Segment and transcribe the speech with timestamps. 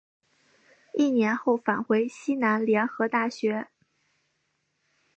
[0.95, 3.67] 一年后返回西南联合大学。